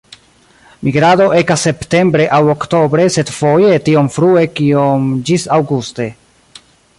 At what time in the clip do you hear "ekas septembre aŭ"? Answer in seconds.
1.39-2.39